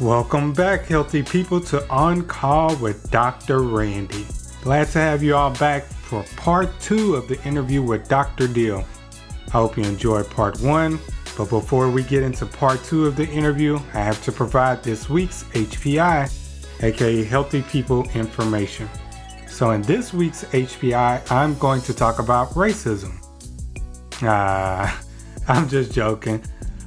[0.00, 3.60] Welcome back, healthy people, to On Call with Dr.
[3.60, 4.24] Randy.
[4.62, 8.48] Glad to have you all back for part two of the interview with Dr.
[8.48, 8.86] Deal.
[9.48, 10.98] I hope you enjoyed part one,
[11.36, 15.10] but before we get into part two of the interview, I have to provide this
[15.10, 18.88] week's HPI, aka Healthy People Information.
[19.48, 23.22] So, in this week's HPI, I'm going to talk about racism.
[24.22, 24.98] Ah,
[25.48, 26.42] I'm just joking.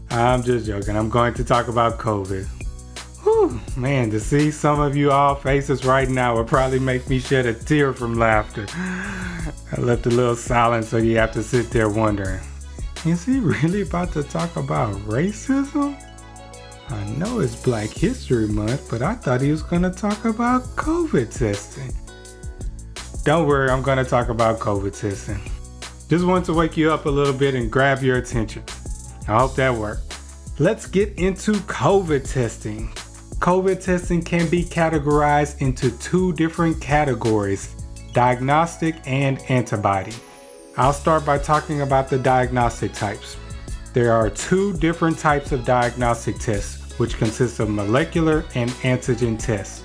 [0.10, 0.98] I'm just joking.
[0.98, 2.63] I'm going to talk about COVID.
[3.34, 7.20] Whew, man, to see some of you all faces right now would probably make me
[7.20, 8.68] shed a tear from laughter.
[8.70, 12.42] I left a little silence so you have to sit there wondering,
[13.06, 16.00] is he really about to talk about racism?
[16.90, 20.62] I know it's Black History Month, but I thought he was going to talk about
[20.76, 21.92] COVID testing.
[23.24, 25.42] Don't worry, I'm going to talk about COVID testing.
[26.08, 28.64] Just want to wake you up a little bit and grab your attention.
[29.28, 30.20] I hope that worked.
[30.60, 32.94] Let's get into COVID testing.
[33.40, 37.76] COVID testing can be categorized into two different categories
[38.14, 40.14] diagnostic and antibody.
[40.78, 43.38] I'll start by talking about the diagnostic types.
[43.94, 49.84] There are two different types of diagnostic tests, which consist of molecular and antigen tests.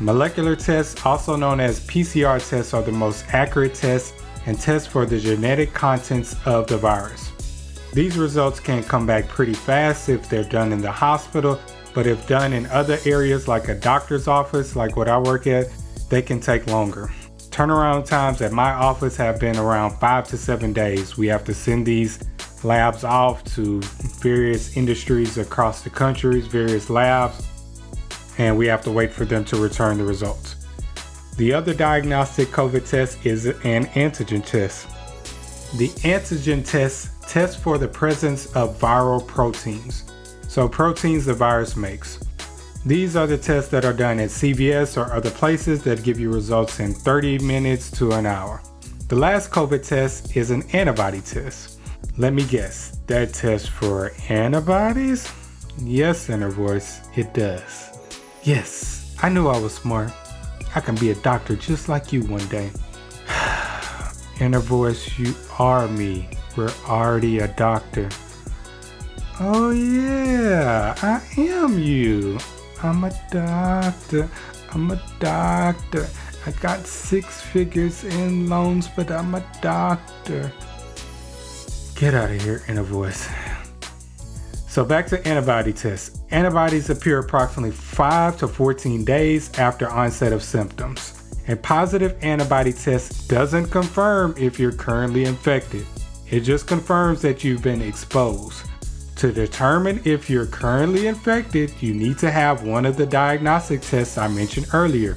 [0.00, 4.12] Molecular tests, also known as PCR tests, are the most accurate tests
[4.44, 7.32] and test for the genetic contents of the virus.
[7.94, 11.58] These results can come back pretty fast if they're done in the hospital
[11.96, 15.68] but if done in other areas like a doctor's office, like what I work at,
[16.10, 17.10] they can take longer.
[17.48, 21.16] Turnaround times at my office have been around five to seven days.
[21.16, 22.22] We have to send these
[22.62, 23.80] labs off to
[24.20, 27.48] various industries across the country, various labs,
[28.36, 30.66] and we have to wait for them to return the results.
[31.38, 34.86] The other diagnostic COVID test is an antigen test.
[35.78, 40.04] The antigen test tests for the presence of viral proteins.
[40.56, 42.18] So, proteins the virus makes.
[42.86, 46.32] These are the tests that are done at CVS or other places that give you
[46.32, 48.62] results in 30 minutes to an hour.
[49.08, 51.78] The last COVID test is an antibody test.
[52.16, 55.30] Let me guess, that test for antibodies?
[55.82, 57.90] Yes, inner voice, it does.
[58.42, 60.10] Yes, I knew I was smart.
[60.74, 62.70] I can be a doctor just like you one day.
[64.40, 66.30] inner voice, you are me.
[66.56, 68.08] We're already a doctor.
[69.38, 72.38] Oh, yeah, I am you.
[72.82, 74.30] I'm a doctor.
[74.72, 76.08] I'm a doctor.
[76.46, 80.50] I got six figures in loans, but I'm a doctor.
[81.96, 83.28] Get out of here, inner voice.
[84.68, 86.18] So, back to antibody tests.
[86.30, 91.12] Antibodies appear approximately 5 to 14 days after onset of symptoms.
[91.48, 95.84] A positive antibody test doesn't confirm if you're currently infected,
[96.30, 98.66] it just confirms that you've been exposed.
[99.16, 104.18] To determine if you're currently infected, you need to have one of the diagnostic tests
[104.18, 105.16] I mentioned earlier.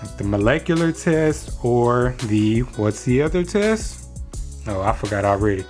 [0.00, 4.06] Like the molecular test or the, what's the other test?
[4.68, 5.64] Oh, I forgot already.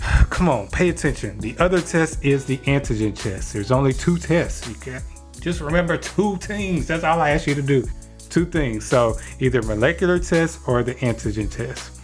[0.30, 1.38] Come on, pay attention.
[1.38, 3.52] The other test is the antigen test.
[3.52, 4.66] There's only two tests.
[4.66, 5.02] You can
[5.38, 6.86] just remember two things.
[6.86, 7.86] That's all I ask you to do.
[8.30, 8.86] Two things.
[8.86, 12.01] So either molecular test or the antigen test.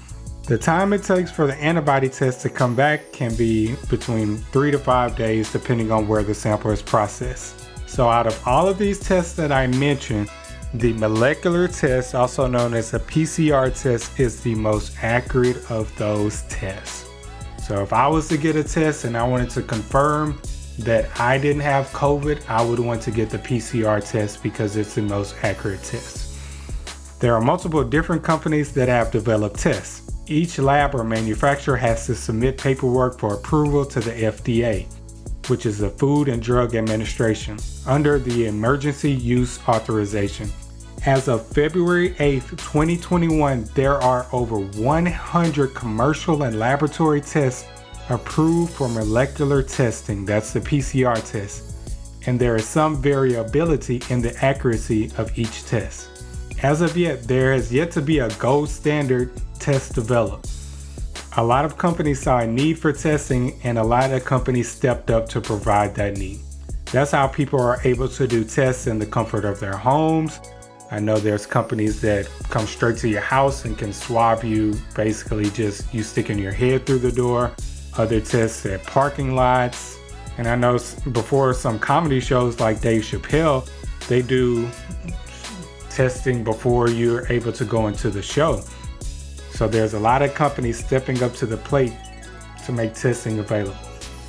[0.48, 4.70] The time it takes for the antibody test to come back can be between three
[4.70, 7.68] to five days, depending on where the sample is processed.
[7.86, 10.30] So, out of all of these tests that I mentioned,
[10.72, 16.40] the molecular test, also known as a PCR test, is the most accurate of those
[16.44, 17.04] tests.
[17.62, 20.40] So, if I was to get a test and I wanted to confirm
[20.78, 24.94] that I didn't have COVID, I would want to get the PCR test because it's
[24.94, 26.38] the most accurate test.
[27.20, 30.08] There are multiple different companies that have developed tests.
[30.30, 34.86] Each lab or manufacturer has to submit paperwork for approval to the FDA,
[35.48, 37.56] which is the Food and Drug Administration,
[37.86, 40.50] under the Emergency Use Authorization.
[41.06, 47.66] As of February 8, 2021, there are over 100 commercial and laboratory tests
[48.10, 51.74] approved for molecular testing, that's the PCR test,
[52.26, 56.10] and there is some variability in the accuracy of each test.
[56.62, 60.50] As of yet, there has yet to be a gold standard test developed.
[61.36, 65.10] A lot of companies saw a need for testing, and a lot of companies stepped
[65.10, 66.40] up to provide that need.
[66.90, 70.40] That's how people are able to do tests in the comfort of their homes.
[70.90, 75.50] I know there's companies that come straight to your house and can swab you, basically
[75.50, 77.52] just you sticking your head through the door.
[77.98, 79.98] Other tests at parking lots.
[80.38, 80.78] And I know
[81.12, 83.68] before some comedy shows like Dave Chappelle,
[84.08, 84.70] they do
[85.90, 88.62] testing before you're able to go into the show.
[89.58, 91.92] So there's a lot of companies stepping up to the plate
[92.64, 93.74] to make testing available.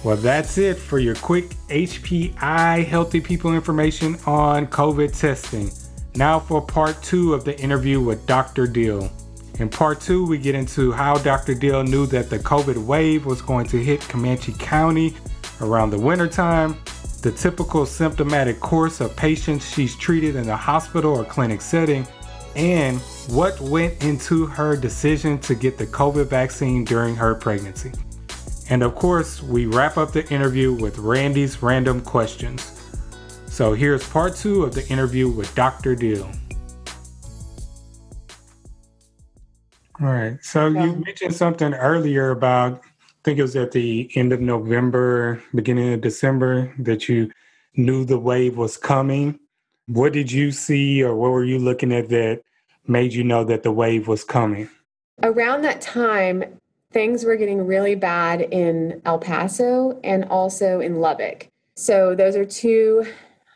[0.03, 5.69] Well, that's it for your quick HPI healthy people information on COVID testing.
[6.15, 8.65] Now for part two of the interview with Dr.
[8.65, 9.11] Deal.
[9.59, 11.53] In part two, we get into how Dr.
[11.53, 15.13] Deal knew that the COVID wave was going to hit Comanche County
[15.61, 16.75] around the wintertime,
[17.21, 22.07] the typical symptomatic course of patients she's treated in the hospital or clinic setting,
[22.55, 22.99] and
[23.31, 27.91] what went into her decision to get the COVID vaccine during her pregnancy.
[28.71, 32.75] And of course, we wrap up the interview with Randy's random questions.
[33.45, 35.95] So here's part two of the interview with Dr.
[35.95, 36.31] Deal.
[40.01, 40.37] All right.
[40.41, 45.43] So you mentioned something earlier about, I think it was at the end of November,
[45.53, 47.31] beginning of December, that you
[47.75, 49.39] knew the wave was coming.
[49.87, 52.41] What did you see or what were you looking at that
[52.89, 54.69] made you know that the wave was coming?
[55.23, 56.43] Around that time,
[56.91, 61.47] things were getting really bad in El Paso and also in Lubbock.
[61.75, 63.05] So those are two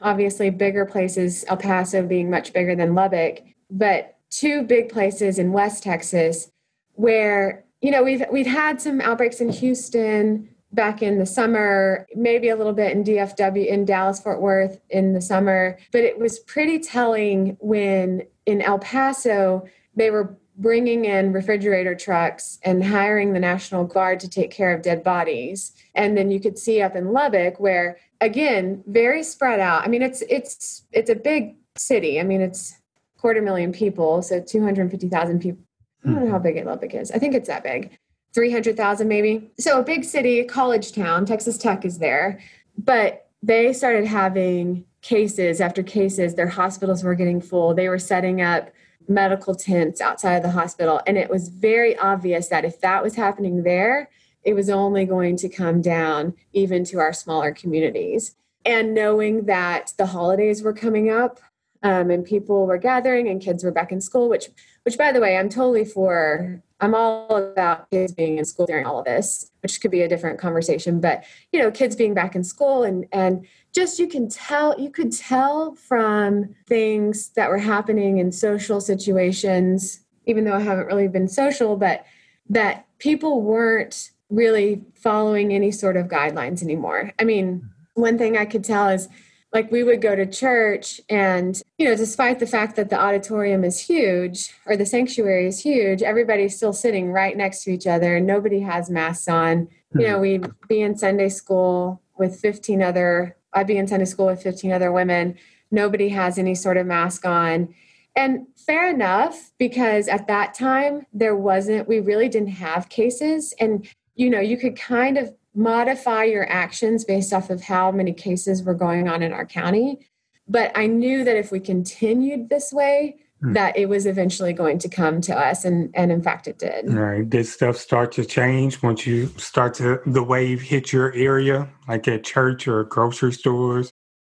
[0.02, 3.40] obviously bigger places, El Paso being much bigger than Lubbock,
[3.72, 6.50] but two big places in West Texas
[6.94, 12.50] where, you know, we've we've had some outbreaks in Houston back in the summer, maybe
[12.50, 16.40] a little bit in DFW in Dallas Fort Worth in the summer, but it was
[16.40, 23.40] pretty telling when in El Paso they were bringing in refrigerator trucks and hiring the
[23.40, 25.72] National Guard to take care of dead bodies.
[25.96, 29.84] And then you could see up in Lubbock where again, very spread out.
[29.84, 32.20] I mean, it's it's it's a big city.
[32.20, 32.76] I mean, it's
[33.18, 35.64] quarter million people, so 250,000 people.
[36.06, 36.44] I don't know how hmm.
[36.44, 37.12] big Lubbock is.
[37.12, 37.98] I think it's that big.
[38.34, 39.52] 300,000 maybe.
[39.60, 42.40] So a big city, college town, Texas Tech is there.
[42.78, 46.34] But they started having cases after cases.
[46.34, 47.74] Their hospitals were getting full.
[47.74, 48.72] They were setting up
[49.08, 51.02] medical tents outside of the hospital.
[51.06, 54.10] And it was very obvious that if that was happening there,
[54.44, 58.36] it was only going to come down even to our smaller communities.
[58.66, 61.42] And knowing that the holidays were coming up
[61.84, 64.48] um, and people were gathering and kids were back in school, which,
[64.84, 66.64] which by the way, I'm totally for.
[66.84, 70.10] I'm all about kids being in school during all of this, which could be a
[70.10, 71.00] different conversation.
[71.00, 74.90] But you know, kids being back in school and and just you can tell you
[74.90, 81.08] could tell from things that were happening in social situations even though i haven't really
[81.08, 82.06] been social but
[82.50, 88.02] that people weren't really following any sort of guidelines anymore i mean mm-hmm.
[88.02, 89.10] one thing i could tell is
[89.54, 93.64] like we would go to church and you know despite the fact that the auditorium
[93.64, 98.18] is huge or the sanctuary is huge everybody's still sitting right next to each other
[98.18, 100.22] and nobody has masks on you know hmm.
[100.22, 104.72] we'd be in sunday school with 15 other I'd be in Sunday school with 15
[104.72, 105.38] other women.
[105.72, 107.74] Nobody has any sort of mask on.
[108.16, 113.54] And fair enough, because at that time, there wasn't, we really didn't have cases.
[113.60, 118.14] And, you know, you could kind of modify your actions based off of how many
[118.14, 120.08] cases were going on in our county.
[120.48, 123.54] But I knew that if we continued this way, hmm.
[123.54, 126.90] that it was eventually going to come to us and and in fact it did
[126.90, 131.14] All right did stuff start to change once you start to the wave hit your
[131.14, 133.92] area like at church or grocery stores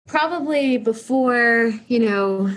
[0.07, 2.51] probably before you know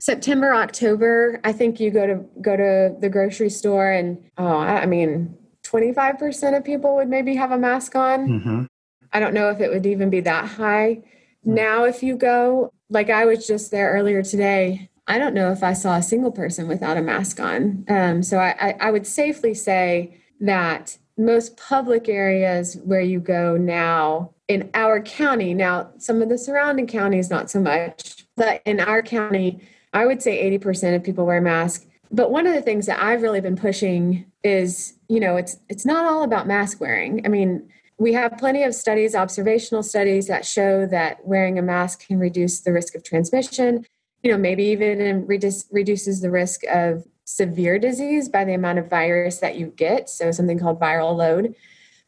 [0.00, 4.86] september october i think you go to go to the grocery store and oh i
[4.86, 8.64] mean 25% of people would maybe have a mask on mm-hmm.
[9.12, 11.54] i don't know if it would even be that high mm-hmm.
[11.54, 15.62] now if you go like i was just there earlier today I don't know if
[15.62, 17.84] I saw a single person without a mask on.
[17.88, 23.56] Um, so I, I, I would safely say that most public areas where you go
[23.56, 28.80] now in our county, now some of the surrounding counties, not so much, but in
[28.80, 29.60] our county,
[29.92, 31.86] I would say 80% of people wear masks.
[32.12, 35.86] But one of the things that I've really been pushing is, you know, it's it's
[35.86, 37.24] not all about mask wearing.
[37.24, 42.06] I mean, we have plenty of studies, observational studies that show that wearing a mask
[42.06, 43.86] can reduce the risk of transmission
[44.22, 48.88] you know, maybe even reduce, reduces the risk of severe disease by the amount of
[48.88, 50.08] virus that you get.
[50.08, 51.54] So something called viral load.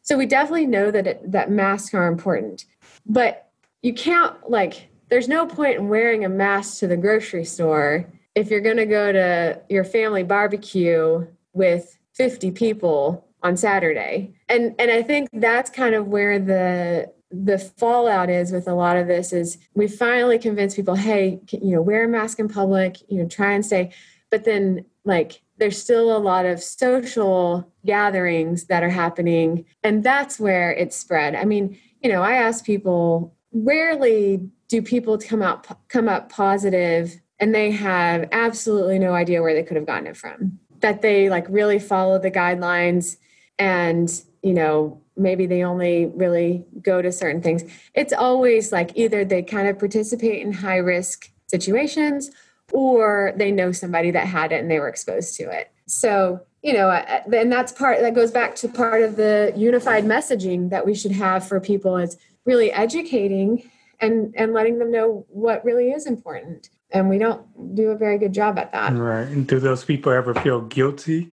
[0.03, 2.67] So we definitely know that it, that masks are important,
[3.07, 3.51] but
[3.83, 4.89] you can't like.
[5.09, 8.87] There's no point in wearing a mask to the grocery store if you're going to
[8.87, 14.35] go to your family barbecue with 50 people on Saturday.
[14.49, 18.97] And and I think that's kind of where the the fallout is with a lot
[18.97, 22.97] of this is we finally convince people hey you know wear a mask in public
[23.09, 23.91] you know try and stay
[24.31, 30.39] but then like there's still a lot of social gatherings that are happening and that's
[30.39, 35.67] where it's spread i mean you know i ask people rarely do people come out
[35.89, 40.17] come up positive and they have absolutely no idea where they could have gotten it
[40.17, 43.17] from that they like really follow the guidelines
[43.59, 47.65] and you know, maybe they only really go to certain things.
[47.95, 52.31] It's always like either they kind of participate in high risk situations
[52.73, 55.73] or they know somebody that had it and they were exposed to it.
[55.87, 59.55] So, you know, uh, uh, and that's part that goes back to part of the
[59.57, 64.91] unified messaging that we should have for people is really educating and and letting them
[64.91, 66.69] know what really is important.
[66.95, 68.95] And we don't do a very good job at that.
[68.95, 69.27] Right.
[69.27, 71.31] And do those people ever feel guilty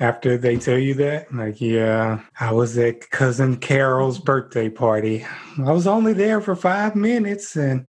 [0.00, 1.34] after they tell you that?
[1.34, 5.26] Like, yeah, I was at cousin Carol's birthday party.
[5.64, 7.86] I was only there for five minutes and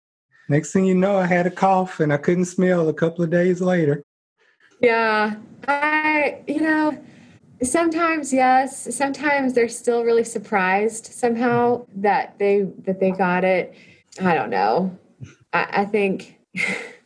[0.48, 3.30] next thing you know, I had a cough and I couldn't smell a couple of
[3.30, 4.04] days later.
[4.80, 5.34] Yeah.
[5.66, 6.96] I, you know,
[7.62, 13.74] sometimes yes, sometimes they're still really surprised somehow that they that they got it.
[14.22, 14.96] I don't know.
[15.52, 16.38] I, I think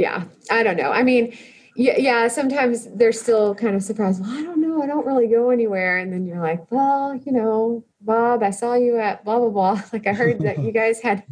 [0.00, 0.90] yeah, I don't know.
[0.90, 1.36] I mean,
[1.76, 4.22] yeah, yeah, sometimes they're still kind of surprised.
[4.22, 4.82] Well, I don't know.
[4.82, 5.98] I don't really go anywhere.
[5.98, 9.82] And then you're like, well, you know, Bob, I saw you at blah, blah, blah.
[9.92, 11.22] Like I heard that you guys had,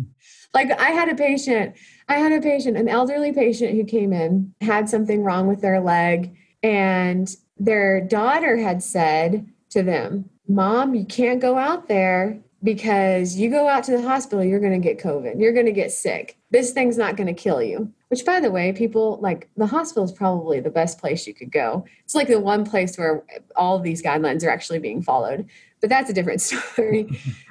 [0.52, 1.76] like I had a patient,
[2.08, 5.80] I had a patient, an elderly patient who came in, had something wrong with their
[5.80, 6.37] leg.
[6.62, 13.50] And their daughter had said to them, Mom, you can't go out there because you
[13.50, 15.40] go out to the hospital, you're going to get COVID.
[15.40, 16.38] You're going to get sick.
[16.50, 17.92] This thing's not going to kill you.
[18.08, 21.52] Which, by the way, people like the hospital is probably the best place you could
[21.52, 21.84] go.
[22.04, 23.22] It's like the one place where
[23.54, 25.46] all these guidelines are actually being followed.
[25.80, 27.06] But that's a different story.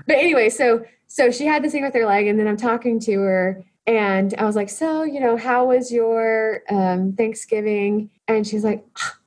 [0.07, 2.99] but anyway, so so she had this thing with her leg, and then I'm talking
[3.01, 8.45] to her, and I was like, "So, you know, how was your um, Thanksgiving?" And
[8.45, 8.85] she's like,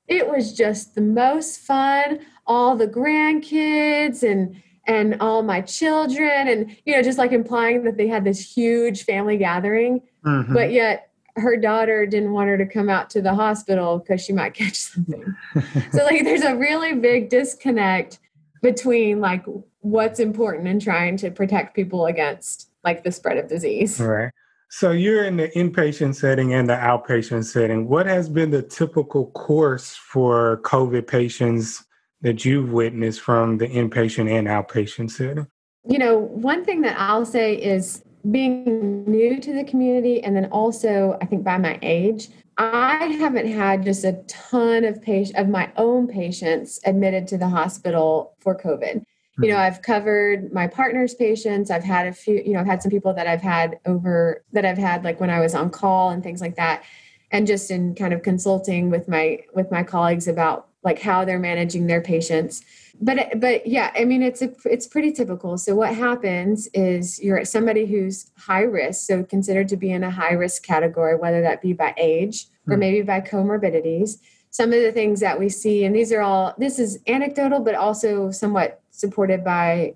[0.09, 2.21] "It was just the most fun.
[2.47, 7.97] All the grandkids and." And all my children and you know just like implying that
[7.97, 10.53] they had this huge family gathering mm-hmm.
[10.53, 14.33] but yet her daughter didn't want her to come out to the hospital because she
[14.33, 15.35] might catch something.
[15.93, 18.19] so like there's a really big disconnect
[18.63, 19.45] between like
[19.81, 23.99] what's important and trying to protect people against like the spread of disease.
[24.01, 24.31] Right.
[24.69, 27.89] So you're in the inpatient setting and the outpatient setting.
[27.89, 31.85] What has been the typical course for COVID patients
[32.23, 35.47] that you've witnessed from the inpatient and outpatient setting?
[35.85, 40.45] You know, one thing that I'll say is being new to the community and then
[40.47, 45.49] also i think by my age i haven't had just a ton of patient of
[45.49, 49.03] my own patients admitted to the hospital for covid
[49.39, 49.63] you know mm-hmm.
[49.63, 53.15] i've covered my partner's patients i've had a few you know i've had some people
[53.15, 56.43] that i've had over that i've had like when i was on call and things
[56.43, 56.83] like that
[57.31, 61.39] and just in kind of consulting with my with my colleagues about like how they're
[61.39, 62.63] managing their patients.
[63.03, 65.57] But but yeah i mean it's a, it's pretty typical.
[65.57, 70.11] So what happens is you're somebody who's high risk so considered to be in a
[70.11, 72.81] high risk category whether that be by age or hmm.
[72.81, 74.19] maybe by comorbidities.
[74.51, 77.75] Some of the things that we see and these are all this is anecdotal but
[77.75, 79.95] also somewhat supported by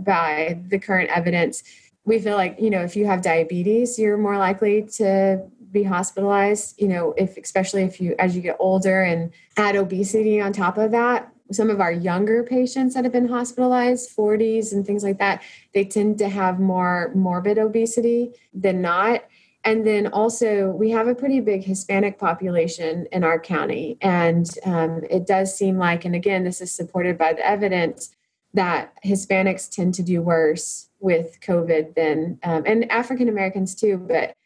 [0.00, 1.62] by the current evidence.
[2.04, 6.80] We feel like you know if you have diabetes you're more likely to be hospitalized
[6.80, 10.76] you know if especially if you as you get older and add obesity on top
[10.76, 15.18] of that some of our younger patients that have been hospitalized 40s and things like
[15.18, 15.42] that
[15.74, 19.24] they tend to have more morbid obesity than not
[19.64, 25.02] and then also we have a pretty big hispanic population in our county and um,
[25.08, 28.14] it does seem like and again this is supported by the evidence
[28.54, 34.36] that hispanics tend to do worse with covid than um, and african americans too but.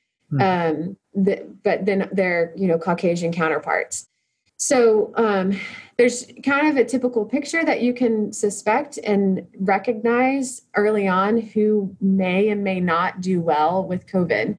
[0.41, 4.09] Um, the, but then their you know caucasian counterparts
[4.57, 5.59] so um,
[5.99, 11.95] there's kind of a typical picture that you can suspect and recognize early on who
[12.01, 14.59] may and may not do well with COVID.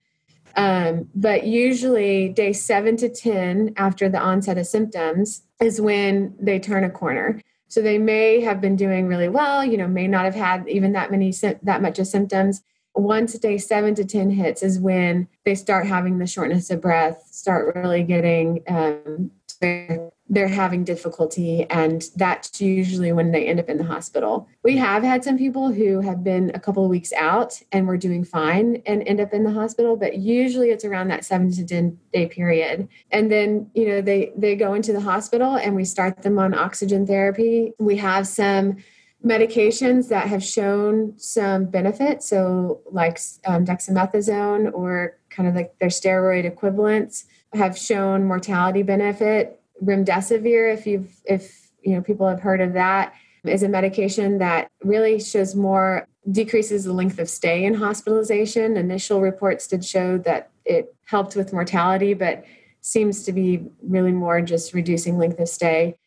[0.56, 6.60] Um, but usually, day seven to 10 after the onset of symptoms is when they
[6.60, 7.42] turn a corner.
[7.68, 10.94] So they may have been doing really well, you know, may not have had even
[10.94, 11.32] that many
[11.64, 12.64] that much of symptoms.
[12.98, 17.28] Once day seven to 10 hits is when they start having the shortness of breath,
[17.30, 23.70] start really getting um, they're, they're having difficulty and that's usually when they end up
[23.70, 24.48] in the hospital.
[24.64, 27.98] We have had some people who have been a couple of weeks out and we're
[27.98, 31.66] doing fine and end up in the hospital but usually it's around that seven to
[31.66, 32.88] ten day period.
[33.12, 36.54] And then you know they they go into the hospital and we start them on
[36.54, 37.74] oxygen therapy.
[37.80, 38.78] We have some
[39.26, 45.90] medications that have shown some benefit so like um, dexamethasone or kind of like their
[45.90, 49.60] steroid equivalents have shown mortality benefit.
[49.84, 53.14] Remdesivir, if you've if you know people have heard of that,
[53.46, 58.76] is a medication that really shows more decreases the length of stay in hospitalization.
[58.76, 62.44] Initial reports did show that it helped with mortality, but
[62.82, 65.98] seems to be really more just reducing length of stay.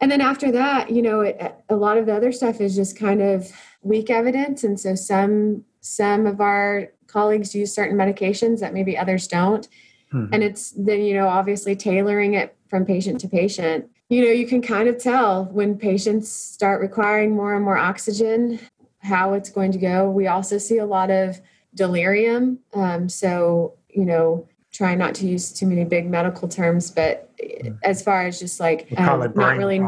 [0.00, 2.96] And then after that, you know, it, a lot of the other stuff is just
[2.96, 3.50] kind of
[3.82, 4.64] weak evidence.
[4.64, 9.66] And so some some of our colleagues use certain medications that maybe others don't.
[10.12, 10.34] Mm-hmm.
[10.34, 13.90] And it's then, you know, obviously tailoring it from patient to patient.
[14.08, 18.58] You know, you can kind of tell when patients start requiring more and more oxygen,
[19.00, 20.10] how it's going to go.
[20.10, 21.40] We also see a lot of
[21.74, 22.60] delirium.
[22.74, 27.74] Um, so, you know, try not to use too many big medical terms, but mm-hmm.
[27.82, 29.80] as far as just like um, not really,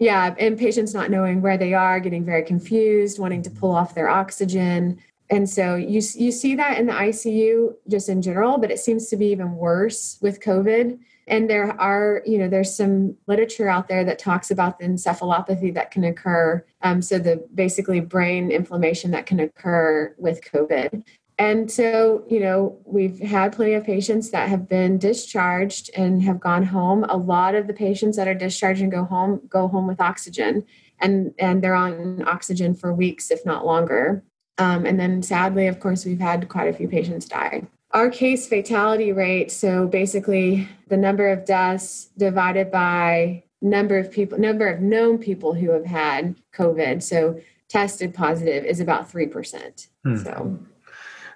[0.00, 3.94] yeah, and patients not knowing where they are, getting very confused, wanting to pull off
[3.94, 4.98] their oxygen.
[5.30, 9.08] And so you you see that in the ICU just in general, but it seems
[9.10, 10.98] to be even worse with COVID.
[11.28, 15.72] And there are, you know, there's some literature out there that talks about the encephalopathy
[15.74, 16.64] that can occur.
[16.82, 21.04] Um, so the basically brain inflammation that can occur with COVID.
[21.40, 26.38] And so, you know, we've had plenty of patients that have been discharged and have
[26.38, 27.06] gone home.
[27.08, 30.66] A lot of the patients that are discharged and go home go home with oxygen,
[30.98, 34.22] and and they're on oxygen for weeks, if not longer.
[34.58, 37.62] Um, and then, sadly, of course, we've had quite a few patients die.
[37.92, 44.38] Our case fatality rate, so basically the number of deaths divided by number of people,
[44.38, 49.88] number of known people who have had COVID, so tested positive, is about three percent.
[50.04, 50.16] Hmm.
[50.18, 50.58] So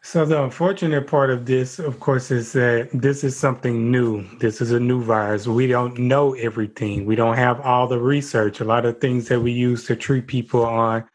[0.06, 4.22] so the unfortunate part of this, of course, is that this is something new.
[4.36, 5.46] This is a new virus.
[5.46, 7.06] We don't know everything.
[7.06, 8.60] We don't have all the research.
[8.60, 11.08] A lot of things that we use to treat people on,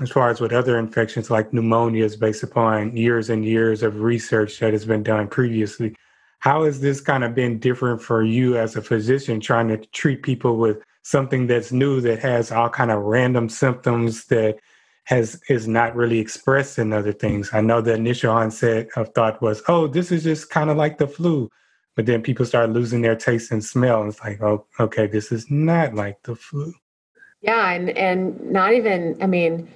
[0.00, 4.00] as far as with other infections like pneumonia, is based upon years and years of
[4.00, 5.94] research that has been done previously.
[6.38, 10.22] How has this kind of been different for you as a physician trying to treat
[10.22, 14.56] people with something that's new that has all kind of random symptoms that
[15.06, 17.50] has is not really expressed in other things.
[17.52, 20.98] I know the initial onset of thought was, oh, this is just kind of like
[20.98, 21.48] the flu.
[21.94, 24.02] But then people start losing their taste and smell.
[24.02, 26.74] And it's like, oh, okay, this is not like the flu.
[27.40, 29.68] Yeah, and and not even, I mean,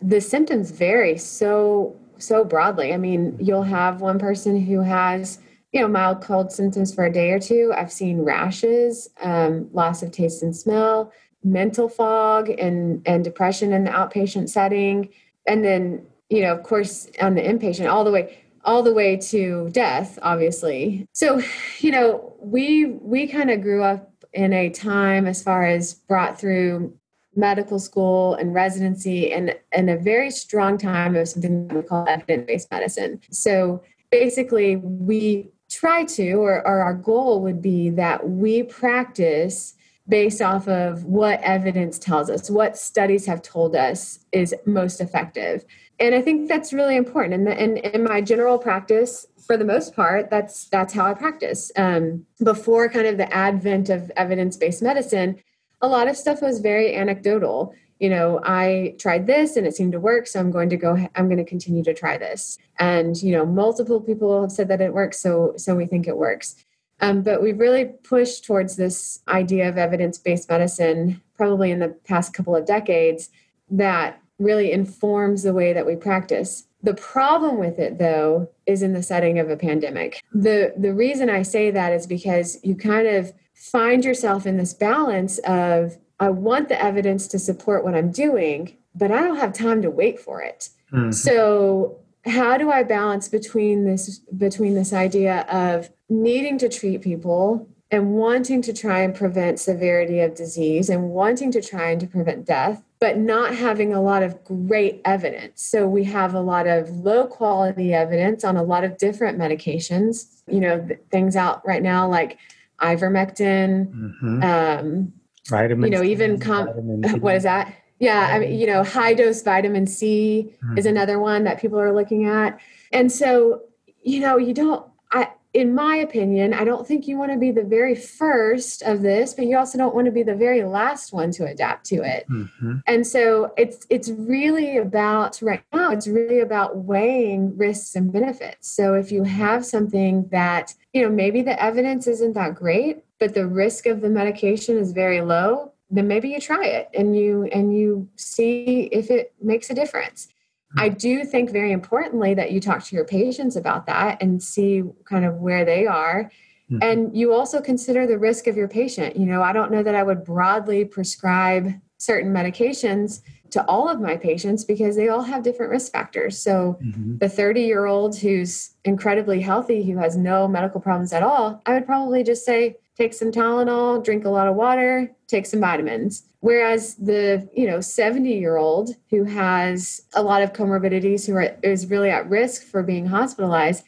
[0.00, 2.94] the symptoms vary so so broadly.
[2.94, 5.40] I mean, you'll have one person who has,
[5.72, 7.72] you know, mild cold symptoms for a day or two.
[7.76, 11.12] I've seen rashes, um, loss of taste and smell
[11.46, 15.08] mental fog and and depression in the outpatient setting.
[15.46, 19.16] And then you know of course on the inpatient all the way all the way
[19.16, 21.06] to death obviously.
[21.12, 21.40] So
[21.78, 26.38] you know we we kind of grew up in a time as far as brought
[26.38, 26.94] through
[27.36, 32.70] medical school and residency and and a very strong time of something we call evidence-based
[32.72, 33.20] medicine.
[33.30, 39.74] So basically we try to or, or our goal would be that we practice
[40.08, 45.64] based off of what evidence tells us, what studies have told us is most effective.
[45.98, 47.48] And I think that's really important.
[47.48, 51.72] And in, my general practice, for the most part, that's that's how I practice.
[51.76, 55.42] Um, before kind of the advent of evidence-based medicine,
[55.80, 57.74] a lot of stuff was very anecdotal.
[57.98, 61.08] You know, I tried this and it seemed to work, so I'm going to go.
[61.14, 62.58] I'm going to continue to try this.
[62.78, 66.16] And you know, multiple people have said that it works, so so we think it
[66.16, 66.56] works.
[67.00, 71.88] Um, but we've really pushed towards this idea of evidence based medicine probably in the
[71.88, 73.28] past couple of decades
[73.70, 76.64] that really informs the way that we practice.
[76.82, 80.22] The problem with it, though, is in the setting of a pandemic.
[80.32, 84.72] The, the reason I say that is because you kind of find yourself in this
[84.74, 89.52] balance of, I want the evidence to support what I'm doing, but I don't have
[89.52, 90.68] time to wait for it.
[90.92, 91.12] Mm-hmm.
[91.12, 97.68] So how do I balance between this between this idea of needing to treat people
[97.90, 102.06] and wanting to try and prevent severity of disease and wanting to try and to
[102.06, 105.62] prevent death but not having a lot of great evidence?
[105.62, 110.36] So we have a lot of low quality evidence on a lot of different medications
[110.48, 112.38] you know things out right now like
[112.80, 114.42] ivermectin mm-hmm.
[114.42, 115.12] um
[115.48, 116.68] vitamin you know even com-
[117.20, 120.78] what is that yeah, I mean, you know, high dose vitamin C mm-hmm.
[120.78, 122.60] is another one that people are looking at.
[122.92, 123.62] And so,
[124.02, 127.50] you know, you don't I in my opinion, I don't think you want to be
[127.50, 131.14] the very first of this, but you also don't want to be the very last
[131.14, 132.28] one to adapt to it.
[132.28, 132.78] Mm-hmm.
[132.86, 138.70] And so it's it's really about right now, it's really about weighing risks and benefits.
[138.70, 143.32] So if you have something that, you know, maybe the evidence isn't that great, but
[143.32, 147.44] the risk of the medication is very low, then maybe you try it and you
[147.52, 150.28] and you see if it makes a difference
[150.72, 150.80] hmm.
[150.80, 154.82] i do think very importantly that you talk to your patients about that and see
[155.04, 156.30] kind of where they are
[156.70, 156.78] mm-hmm.
[156.82, 159.94] and you also consider the risk of your patient you know i don't know that
[159.94, 165.42] i would broadly prescribe certain medications to all of my patients because they all have
[165.42, 167.16] different risk factors so mm-hmm.
[167.18, 171.72] the 30 year old who's incredibly healthy who has no medical problems at all i
[171.72, 176.22] would probably just say take some Tylenol, drink a lot of water, take some vitamins.
[176.40, 181.56] Whereas the, you know, 70 year old who has a lot of comorbidities who are,
[181.62, 183.84] is really at risk for being hospitalized,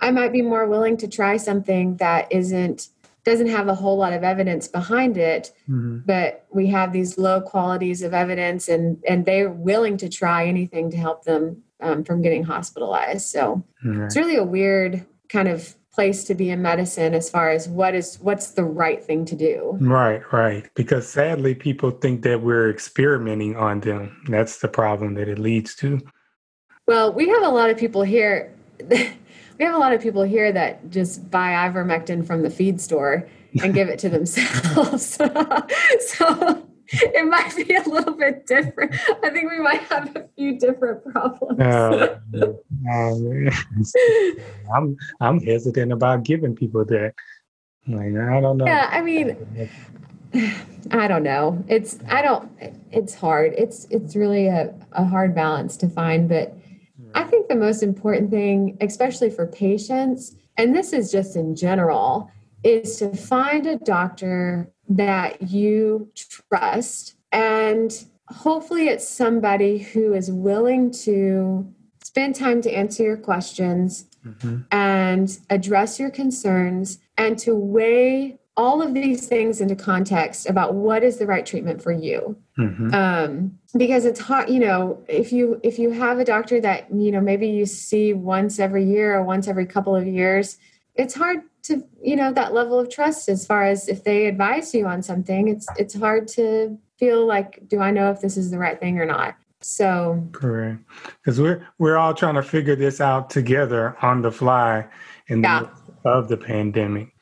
[0.00, 2.88] I might be more willing to try something that isn't
[3.22, 5.98] doesn't have a whole lot of evidence behind it mm-hmm.
[6.06, 10.90] but we have these low qualities of evidence and and they're willing to try anything
[10.90, 14.04] to help them um, from getting hospitalized so mm-hmm.
[14.04, 17.94] it's really a weird kind of place to be in medicine as far as what
[17.94, 19.76] is what's the right thing to do.
[19.80, 20.68] Right right.
[20.74, 24.22] Because sadly people think that we're experimenting on them.
[24.28, 26.00] That's the problem that it leads to.
[26.86, 28.54] Well we have a lot of people here
[28.88, 33.28] we have a lot of people here that just buy ivermectin from the feed store
[33.62, 35.18] and give it to themselves.
[36.00, 38.94] So it might be a little bit different.
[39.22, 41.60] I think we might have a few different problems.
[41.60, 42.18] Uh,
[44.74, 47.14] I'm I'm hesitant about giving people that.
[47.86, 48.66] Like I don't know.
[48.66, 49.36] Yeah, I mean,
[50.90, 51.64] I don't know.
[51.68, 52.50] It's I don't.
[52.90, 53.54] It's hard.
[53.56, 56.28] It's it's really a, a hard balance to find.
[56.28, 56.56] But
[57.14, 62.30] I think the most important thing, especially for patients, and this is just in general,
[62.64, 70.90] is to find a doctor that you trust and hopefully it's somebody who is willing
[70.90, 71.66] to
[72.02, 74.58] spend time to answer your questions mm-hmm.
[74.72, 81.04] and address your concerns and to weigh all of these things into context about what
[81.04, 82.92] is the right treatment for you mm-hmm.
[82.92, 87.12] um, because it's hard you know if you if you have a doctor that you
[87.12, 90.58] know maybe you see once every year or once every couple of years
[90.96, 94.74] it's hard to you know that level of trust as far as if they advise
[94.74, 98.50] you on something it's it's hard to feel like do i know if this is
[98.50, 99.36] the right thing or not?
[99.62, 100.82] So correct.
[101.16, 104.86] Because we're we're all trying to figure this out together on the fly
[105.26, 105.66] in yeah.
[106.02, 107.12] the of the pandemic.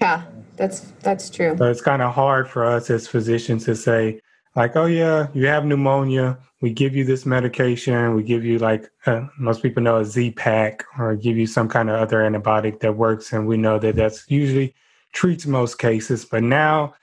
[0.00, 0.24] Yeah
[0.60, 1.56] that's that's true.
[1.56, 4.20] So it's kind of hard for us as physicians to say
[4.54, 8.90] like oh yeah you have pneumonia we give you this medication, we give you like
[9.06, 12.80] uh, most people know a Z pack or give you some kind of other antibiotic
[12.80, 14.74] that works, and we know that that's usually
[15.12, 16.24] treats most cases.
[16.24, 16.94] But now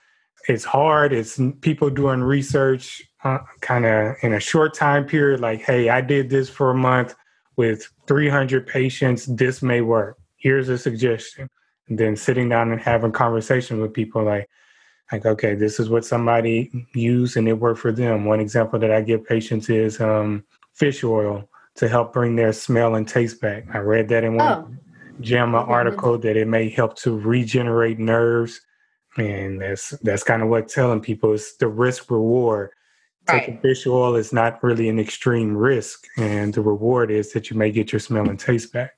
[0.48, 1.12] it's hard.
[1.12, 5.40] It's people doing research uh, kind of in a short time period.
[5.40, 7.14] Like, hey, I did this for a month
[7.56, 9.26] with 300 patients.
[9.26, 10.16] This may work.
[10.36, 11.48] Here's a suggestion.
[11.88, 14.48] And then sitting down and having conversation with people like,
[15.12, 18.24] like okay this is what somebody used and it worked for them.
[18.24, 20.44] One example that i give patients is um,
[20.74, 23.64] fish oil to help bring their smell and taste back.
[23.72, 24.68] I read that in one oh.
[25.20, 28.60] JAMA article that it may help to regenerate nerves.
[29.16, 32.70] And that's that's kind of what telling people is the risk reward.
[33.28, 33.40] Right.
[33.40, 37.58] taking fish oil is not really an extreme risk and the reward is that you
[37.58, 38.92] may get your smell and taste back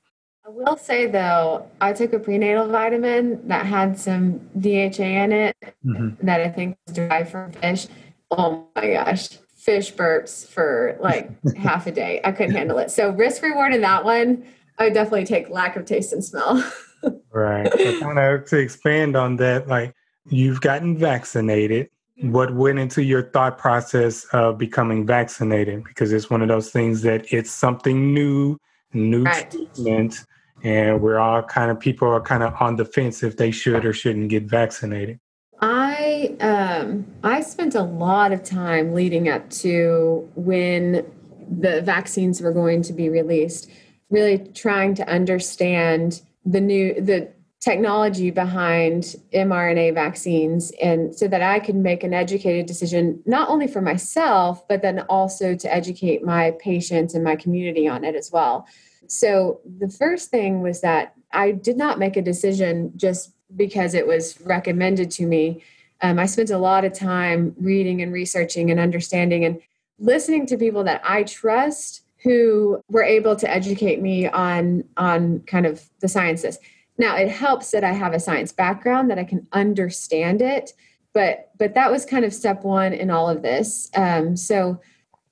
[0.51, 6.25] will say though, I took a prenatal vitamin that had some DHA in it mm-hmm.
[6.25, 7.87] that I think was derived from fish.
[8.29, 12.21] Oh my gosh, fish burps for like half a day.
[12.23, 12.91] I couldn't handle it.
[12.91, 14.45] So risk reward in that one,
[14.77, 16.63] I would definitely take lack of taste and smell.
[17.31, 17.71] right.
[17.71, 19.93] So kind of to expand on that, like
[20.29, 21.89] you've gotten vaccinated.
[22.19, 22.31] Mm-hmm.
[22.31, 25.83] What went into your thought process of becoming vaccinated?
[25.83, 28.57] Because it's one of those things that it's something new,
[28.93, 29.49] new right.
[29.49, 30.25] treatment
[30.63, 33.85] and we're all kind of people are kind of on the fence if they should
[33.85, 35.19] or shouldn't get vaccinated.
[35.59, 41.05] I um, I spent a lot of time leading up to when
[41.49, 43.69] the vaccines were going to be released,
[44.09, 51.59] really trying to understand the new the technology behind mRNA vaccines and so that I
[51.59, 56.55] could make an educated decision not only for myself but then also to educate my
[56.59, 58.65] patients and my community on it as well.
[59.07, 64.07] So the first thing was that I did not make a decision just because it
[64.07, 65.63] was recommended to me.
[66.01, 69.61] Um, I spent a lot of time reading and researching and understanding and
[69.99, 75.65] listening to people that I trust who were able to educate me on on kind
[75.65, 76.59] of the sciences.
[76.97, 80.73] Now it helps that I have a science background that I can understand it,
[81.13, 83.89] but but that was kind of step one in all of this.
[83.95, 84.79] Um, so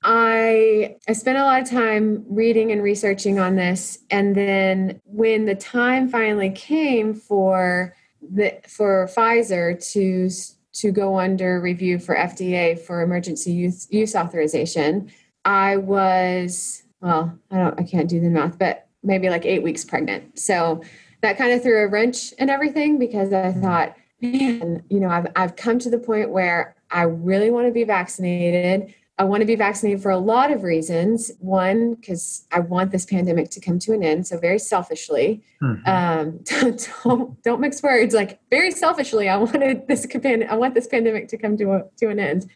[0.02, 5.44] I I spent a lot of time reading and researching on this and then when
[5.44, 10.30] the time finally came for the for Pfizer to
[10.72, 15.10] to go under review for FDA for emergency use, use authorization,
[15.44, 19.84] I was well, I don't I can't do the math, but maybe like 8 weeks
[19.84, 20.38] pregnant.
[20.38, 20.82] So
[21.22, 23.62] that kind of threw a wrench in everything because I mm-hmm.
[23.62, 27.72] thought, man, you know, I've I've come to the point where I really want to
[27.72, 31.30] be vaccinated I want to be vaccinated for a lot of reasons.
[31.40, 34.26] One, because I want this pandemic to come to an end.
[34.26, 35.86] So very selfishly, mm-hmm.
[35.86, 36.40] um,
[37.04, 38.14] don't don't mix words.
[38.14, 42.08] Like very selfishly, I wanted this I want this pandemic to come to a, to
[42.08, 42.50] an end.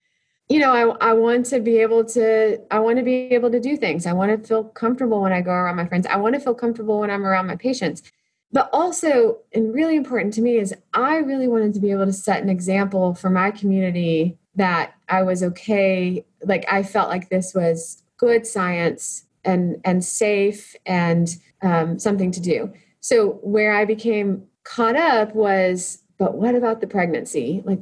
[0.48, 3.60] You know, I I want to be able to I want to be able to
[3.60, 4.06] do things.
[4.06, 6.06] I want to feel comfortable when I go around my friends.
[6.06, 8.02] I want to feel comfortable when I'm around my patients.
[8.52, 12.12] But also, and really important to me is I really wanted to be able to
[12.12, 16.24] set an example for my community that I was okay.
[16.42, 21.28] Like I felt like this was good science and and safe and
[21.62, 22.72] um, something to do.
[23.00, 27.62] So where I became caught up was, but what about the pregnancy?
[27.64, 27.80] Like,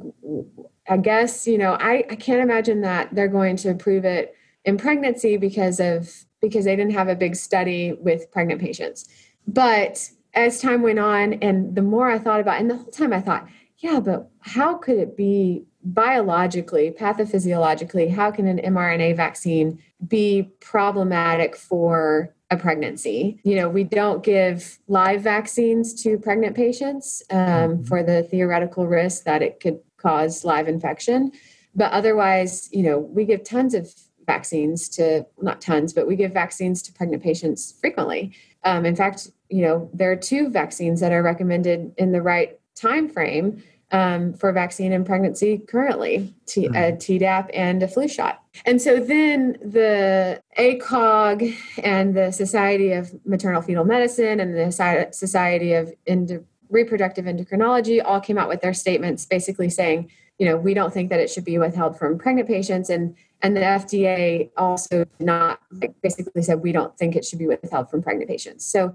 [0.87, 4.77] I guess you know, I I can't imagine that they're going to approve it in
[4.77, 9.07] pregnancy because of because they didn't have a big study with pregnant patients.
[9.47, 13.13] But as time went on, and the more I thought about, and the whole time
[13.13, 19.79] I thought, yeah, but how could it be biologically, pathophysiologically, how can an mRNA vaccine
[20.07, 23.39] be problematic for a pregnancy?
[23.43, 27.83] You know, we don't give live vaccines to pregnant patients um, mm-hmm.
[27.83, 31.31] for the theoretical risk that it could cause live infection.
[31.75, 33.93] But otherwise, you know, we give tons of
[34.25, 38.33] vaccines to, not tons, but we give vaccines to pregnant patients frequently.
[38.63, 42.59] Um, in fact, you know, there are two vaccines that are recommended in the right
[42.75, 43.63] time frame
[43.93, 46.75] um, for vaccine and pregnancy currently, T- mm-hmm.
[46.75, 48.41] a Tdap and a flu shot.
[48.65, 55.73] And so then the ACOG and the Society of Maternal Fetal Medicine and the Society
[55.73, 55.93] of
[56.69, 61.11] Reproductive Endocrinology all came out with their statements basically saying, you know, we don't think
[61.11, 62.89] that it should be withheld from pregnant patients.
[62.89, 67.45] And and the FDA also not like, basically said we don't think it should be
[67.45, 68.65] withheld from pregnant patients.
[68.65, 68.93] So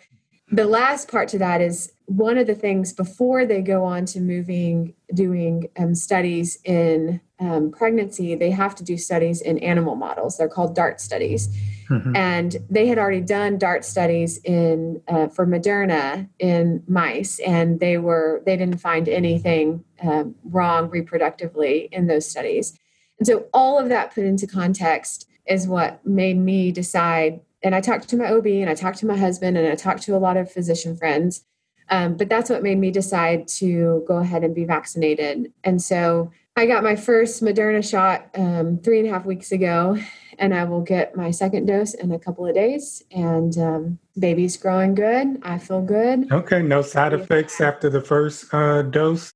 [0.50, 4.20] the last part to that is one of the things before they go on to
[4.20, 10.38] moving doing um, studies in um, pregnancy they have to do studies in animal models.
[10.38, 11.48] They're called dart studies.
[11.88, 12.16] Mm-hmm.
[12.16, 17.96] and they had already done dart studies in uh, for moderna in mice and they
[17.96, 22.78] were they didn't find anything um, wrong reproductively in those studies.
[23.18, 27.80] And so all of that put into context is what made me decide and I
[27.80, 30.18] talked to my OB and I talked to my husband and I talked to a
[30.18, 31.44] lot of physician friends.
[31.90, 35.52] Um, but that's what made me decide to go ahead and be vaccinated.
[35.64, 39.96] And so I got my first Moderna shot um, three and a half weeks ago,
[40.38, 43.02] and I will get my second dose in a couple of days.
[43.10, 45.38] And um, baby's growing good.
[45.42, 46.30] I feel good.
[46.32, 49.32] Okay, no side effects after the first uh, dose.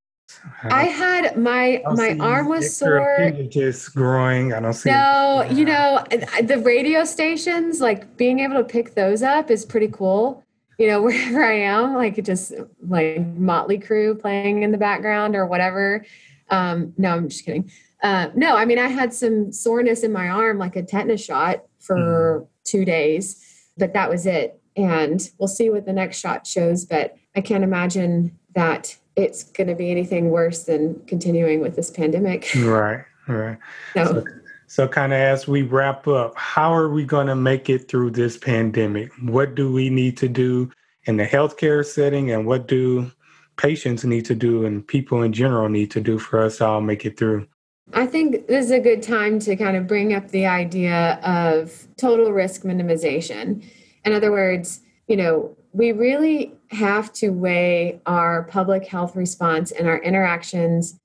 [0.65, 3.33] I had my my arm was sore.
[3.49, 4.53] Just growing.
[4.53, 4.91] I don't see.
[4.91, 6.05] No, you know
[6.43, 10.45] the radio stations, like being able to pick those up is pretty cool.
[10.79, 12.53] You know, wherever I am, like just
[12.87, 16.05] like Motley Crue playing in the background or whatever.
[16.51, 17.71] Um, no, I'm just kidding.
[18.03, 21.65] Uh, no, I mean I had some soreness in my arm, like a tetanus shot
[21.79, 22.47] for mm.
[22.65, 24.61] two days, but that was it.
[24.77, 26.85] And we'll see what the next shot shows.
[26.85, 31.91] But I can't imagine that it's going to be anything worse than continuing with this
[31.91, 32.51] pandemic.
[32.57, 33.59] Right, right.
[33.95, 34.25] So, so,
[34.67, 38.11] so kind of as we wrap up, how are we going to make it through
[38.11, 39.11] this pandemic?
[39.21, 40.71] What do we need to do
[41.05, 43.11] in the healthcare setting, and what do
[43.57, 47.05] patients need to do, and people in general need to do for us all make
[47.05, 47.47] it through?
[47.93, 51.87] I think this is a good time to kind of bring up the idea of
[51.97, 53.65] total risk minimization.
[54.05, 59.89] In other words, you know, we really have to weigh our public health response and
[59.89, 60.99] our interactions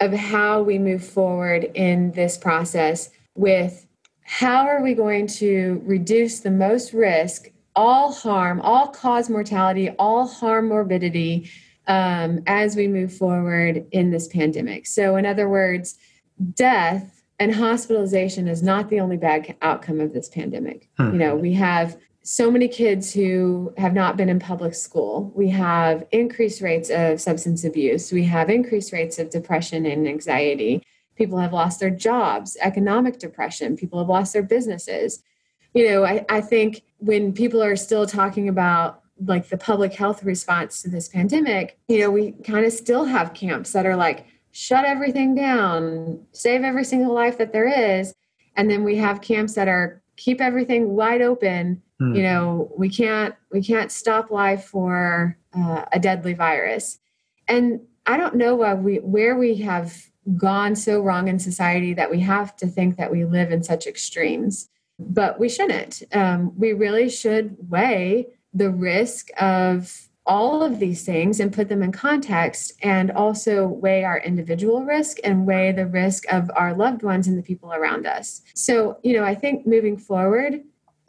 [0.00, 3.86] of how we move forward in this process with
[4.22, 10.26] how are we going to reduce the most risk, all harm, all cause mortality, all
[10.26, 11.50] harm morbidity
[11.88, 14.86] um, as we move forward in this pandemic.
[14.86, 15.98] So, in other words,
[16.54, 20.88] death and hospitalization is not the only bad outcome of this pandemic.
[20.96, 21.12] Hmm.
[21.12, 25.32] You know, we have so many kids who have not been in public school.
[25.34, 28.12] We have increased rates of substance abuse.
[28.12, 30.82] We have increased rates of depression and anxiety.
[31.16, 33.76] People have lost their jobs, economic depression.
[33.76, 35.22] People have lost their businesses.
[35.74, 40.22] You know, I, I think when people are still talking about like the public health
[40.22, 44.26] response to this pandemic, you know, we kind of still have camps that are like,
[44.52, 48.14] shut everything down, save every single life that there is.
[48.56, 52.16] And then we have camps that are keep everything wide open Mm.
[52.16, 56.98] You know, we can't we can't stop life for uh, a deadly virus.
[57.48, 59.96] And I don't know why we where we have
[60.36, 63.86] gone so wrong in society that we have to think that we live in such
[63.86, 64.68] extremes.
[64.98, 66.02] But we shouldn't.
[66.12, 71.82] Um, we really should weigh the risk of all of these things and put them
[71.82, 77.02] in context and also weigh our individual risk and weigh the risk of our loved
[77.02, 78.42] ones and the people around us.
[78.54, 80.62] So, you know, I think moving forward,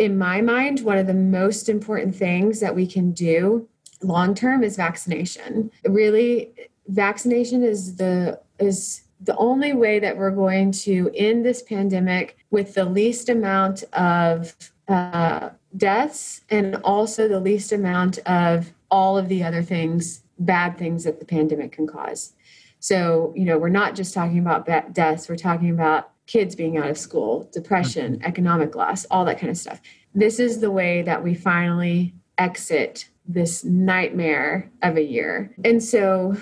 [0.03, 3.67] in my mind, one of the most important things that we can do
[4.01, 5.71] long term is vaccination.
[5.85, 6.51] Really,
[6.87, 12.73] vaccination is the is the only way that we're going to end this pandemic with
[12.73, 14.53] the least amount of
[14.89, 21.05] uh, deaths and also the least amount of all of the other things, bad things
[21.05, 22.33] that the pandemic can cause.
[22.79, 26.89] So, you know, we're not just talking about deaths, we're talking about kids being out
[26.89, 28.25] of school, depression, mm-hmm.
[28.25, 29.81] economic loss, all that kind of stuff.
[30.15, 35.53] This is the way that we finally exit this nightmare of a year.
[35.63, 36.35] And so,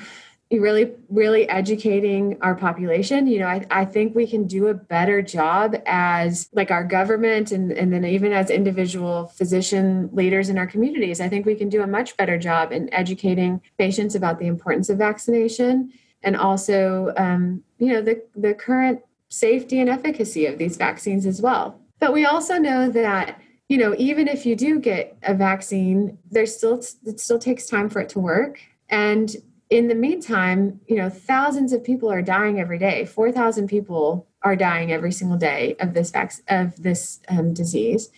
[0.60, 5.22] really really educating our population you know I, I think we can do a better
[5.22, 10.68] job as like our government and, and then even as individual physician leaders in our
[10.68, 14.48] communities i think we can do a much better job in educating patients about the
[14.48, 15.92] importance of vaccination
[16.24, 19.00] and also um, you know the, the current
[19.32, 21.80] safety and efficacy of these vaccines as well.
[22.00, 23.40] But we also know that
[23.70, 27.90] you know even if you do get a vaccine there's still it still takes time
[27.90, 28.60] for it to work.
[28.90, 29.34] And
[29.70, 33.06] in the meantime, you know, thousands of people are dying every day.
[33.06, 38.10] Four thousand people are dying every single day of this vac- of this um, disease,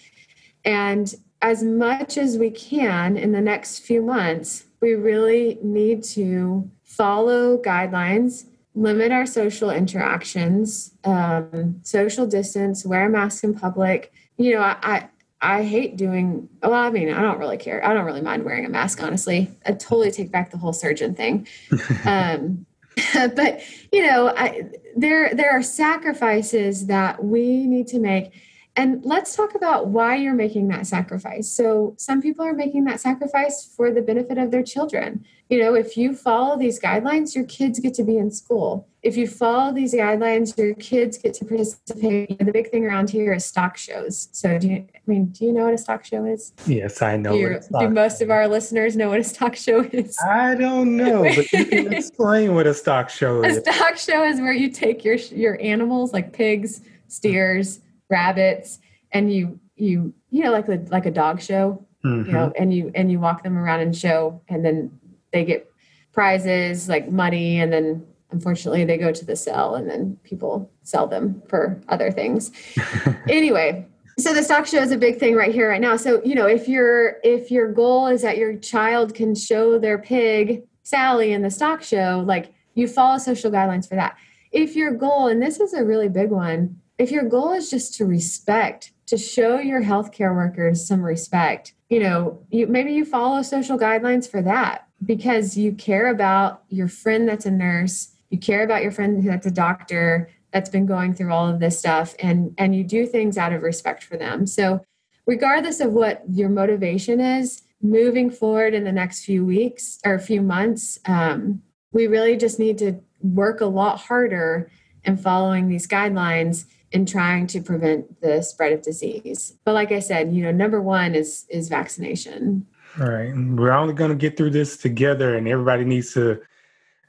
[0.65, 6.71] and as much as we can in the next few months, we really need to
[6.83, 8.45] follow guidelines,
[8.75, 14.11] limit our social interactions, um, social distance, wear a mask in public.
[14.37, 15.09] You know, I,
[15.41, 17.85] I hate doing, well, I mean, I don't really care.
[17.85, 19.51] I don't really mind wearing a mask, honestly.
[19.65, 21.47] I totally take back the whole surgeon thing.
[22.05, 22.65] um,
[23.13, 28.31] but, you know, I, there, there are sacrifices that we need to make.
[28.75, 31.49] And let's talk about why you're making that sacrifice.
[31.49, 35.25] So, some people are making that sacrifice for the benefit of their children.
[35.49, 39.17] You know, if you follow these guidelines, your kids get to be in school if
[39.17, 42.39] you follow these guidelines, your kids get to participate.
[42.39, 44.29] The big thing around here is stock shows.
[44.31, 44.75] So, do you?
[44.95, 46.53] I mean, do you know what a stock show is?
[46.65, 47.33] Yes, I know.
[47.33, 50.17] Do, do most of our listeners know what a stock show is?
[50.19, 53.57] I don't know, but you can explain what a stock show is.
[53.57, 57.81] A stock show is where you take your your animals like pigs, steers,
[58.13, 58.79] rabbits,
[59.11, 62.27] and you you you know like a like a dog show, mm-hmm.
[62.27, 62.61] you know, mm-hmm.
[62.61, 64.91] and you and you walk them around and show, and then
[65.33, 65.69] they get
[66.13, 71.07] prizes like money, and then unfortunately they go to the sale and then people sell
[71.07, 72.51] them for other things
[73.29, 73.85] anyway
[74.17, 76.47] so the stock show is a big thing right here right now so you know
[76.47, 81.41] if your if your goal is that your child can show their pig sally in
[81.41, 84.17] the stock show like you follow social guidelines for that
[84.51, 87.93] if your goal and this is a really big one if your goal is just
[87.95, 93.41] to respect to show your healthcare workers some respect you know you maybe you follow
[93.41, 98.63] social guidelines for that because you care about your friend that's a nurse you care
[98.63, 102.53] about your friend that's a doctor that's been going through all of this stuff and
[102.57, 104.45] and you do things out of respect for them.
[104.45, 104.85] So
[105.25, 110.19] regardless of what your motivation is moving forward in the next few weeks or a
[110.19, 111.61] few months um,
[111.91, 114.71] we really just need to work a lot harder
[115.03, 119.99] in following these guidelines in trying to prevent the spread of disease but like i
[119.99, 122.65] said you know number one is is vaccination
[122.99, 126.39] all right we're only going to get through this together and everybody needs to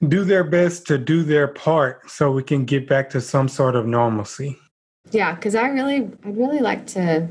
[0.08, 3.76] do their best to do their part so we can get back to some sort
[3.76, 4.58] of normalcy.
[5.10, 7.28] Yeah, because I really, I'd really like to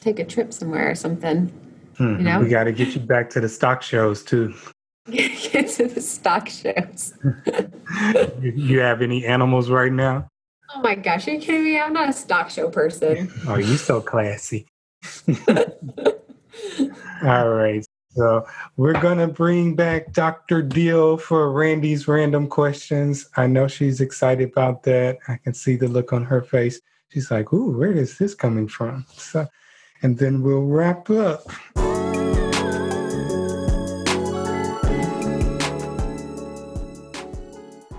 [0.00, 1.52] take a trip somewhere or something.
[1.96, 2.18] Hmm.
[2.18, 4.54] You know, we got to get you back to the stock shows too.
[5.10, 7.14] get to the stock shows.
[8.40, 10.28] you, you have any animals right now?
[10.74, 11.78] Oh my gosh, are you kidding me?
[11.78, 13.32] I'm not a stock show person.
[13.46, 14.66] oh, you so classy.
[17.22, 17.86] All right.
[18.10, 20.62] So we're going to bring back Dr.
[20.62, 23.28] Deal for Randy's random questions.
[23.36, 25.18] I know she's excited about that.
[25.28, 26.80] I can see the look on her face.
[27.10, 29.06] She's like, ooh, where is this coming from?
[29.12, 29.46] So,
[30.02, 31.42] and then we'll wrap up.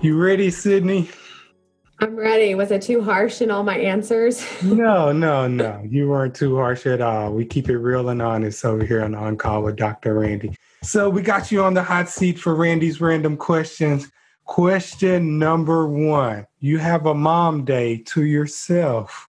[0.01, 1.09] You ready, Sydney?
[1.99, 2.53] I'm ready.
[2.53, 4.45] Was it too harsh in all my answers?
[4.63, 5.81] no, no, no.
[5.83, 7.33] You weren't too harsh at all.
[7.33, 10.13] We keep it real and honest over here on On Call with Dr.
[10.13, 10.55] Randy.
[10.83, 14.11] So we got you on the hot seat for Randy's random questions.
[14.45, 19.27] Question number one You have a mom day to yourself.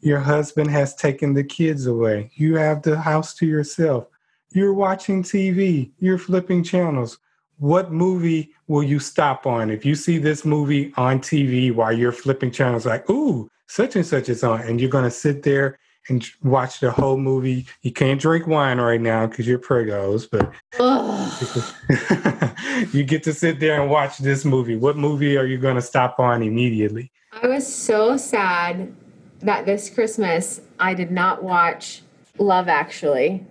[0.00, 2.32] Your husband has taken the kids away.
[2.34, 4.08] You have the house to yourself.
[4.50, 5.92] You're watching TV.
[6.00, 7.18] You're flipping channels
[7.58, 12.12] what movie will you stop on if you see this movie on TV while you're
[12.12, 15.78] flipping channels like, ooh, such and such is on, and you're going to sit there
[16.08, 17.66] and watch the whole movie.
[17.82, 20.50] You can't drink wine right now because you're pregos, but
[22.94, 24.76] you get to sit there and watch this movie.
[24.76, 27.12] What movie are you going to stop on immediately?
[27.42, 28.94] I was so sad
[29.40, 32.02] that this Christmas I did not watch
[32.38, 33.44] Love Actually.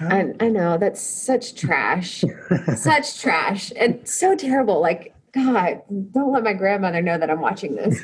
[0.00, 0.06] Oh.
[0.06, 2.24] And I know that's such trash,
[2.76, 4.80] such trash, and so terrible.
[4.80, 5.82] Like, God,
[6.12, 8.00] don't let my grandmother know that I'm watching this.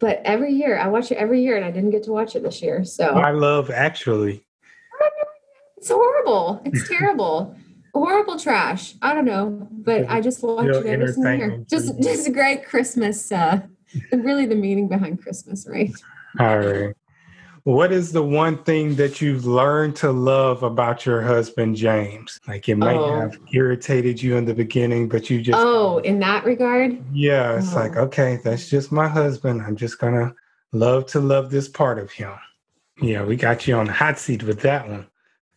[0.00, 2.42] But every year, I watch it every year, and I didn't get to watch it
[2.42, 2.84] this year.
[2.84, 4.44] So I love actually.
[5.76, 6.62] It's horrible.
[6.64, 7.54] It's terrible.
[7.94, 8.94] horrible trash.
[9.02, 11.64] I don't know, but I just watch it every single year.
[11.68, 13.30] Just, just a great Christmas.
[13.30, 13.60] Uh,
[14.12, 15.92] really, the meaning behind Christmas, right?
[16.40, 16.94] All right.
[17.64, 22.38] What is the one thing that you've learned to love about your husband, James?
[22.46, 23.20] Like it might oh.
[23.20, 25.58] have irritated you in the beginning, but you just.
[25.58, 27.02] Oh, in that regard?
[27.10, 27.76] Yeah, it's oh.
[27.76, 29.62] like, okay, that's just my husband.
[29.62, 30.34] I'm just going to
[30.72, 32.34] love to love this part of him.
[33.00, 35.06] Yeah, we got you on the hot seat with that one.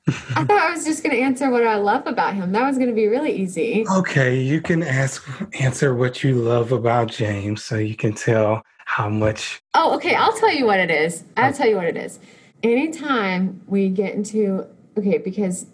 [0.08, 2.54] I thought I was just going to answer what I love about him.
[2.54, 3.86] That was going to be really easy.
[3.92, 5.28] Okay, you can ask
[5.60, 9.62] answer what you love about James so you can tell how much.
[9.74, 10.16] Oh, okay.
[10.16, 11.26] I'll tell you what it is.
[11.36, 11.54] I'll oh.
[11.54, 12.20] tell you what it is.
[12.64, 14.66] Anytime we get into,
[14.98, 15.68] okay, because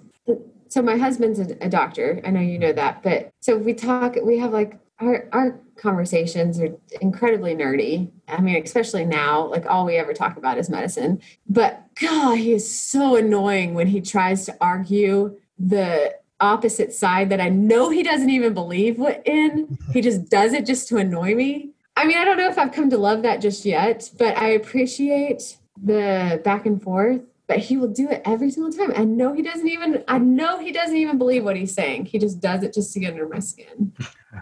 [0.68, 2.20] so my husband's a, doctor.
[2.26, 2.78] I know you know mm-hmm.
[2.78, 8.10] that, but so we talk, we have like our, our conversations are incredibly nerdy.
[8.28, 11.22] I mean, especially now, like all we ever talk about is medicine.
[11.48, 17.40] But God, he is so annoying when he tries to argue the opposite side that
[17.40, 19.78] I know he doesn't even believe in.
[19.94, 21.74] He just does it just to annoy me.
[22.04, 24.50] I mean, I don't know if I've come to love that just yet, but I
[24.50, 27.22] appreciate the back and forth.
[27.48, 28.92] But he will do it every single time.
[28.94, 30.04] I know he doesn't even.
[30.10, 32.08] I know he doesn't even believe what he's saying.
[32.08, 33.94] He just does it just to get under my skin.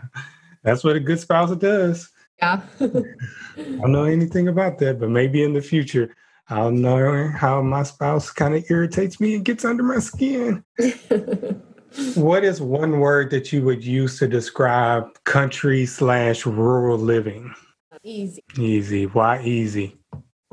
[0.63, 2.09] That's what a good spouse does.
[2.39, 2.61] Yeah.
[2.79, 2.85] I
[3.55, 6.15] don't know anything about that, but maybe in the future
[6.49, 10.63] I'll know how my spouse kind of irritates me and gets under my skin.
[12.15, 17.53] what is one word that you would use to describe country slash rural living?
[18.03, 18.43] Easy.
[18.57, 19.05] Easy.
[19.05, 19.97] Why easy?